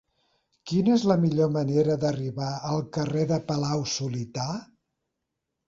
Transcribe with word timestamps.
Quina 0.69 0.95
és 0.99 1.03
la 1.11 1.17
millor 1.25 1.51
manera 1.57 1.99
d'arribar 2.05 2.49
al 2.71 2.83
carrer 2.97 3.29
de 3.35 3.39
Palau-solità? 3.53 4.51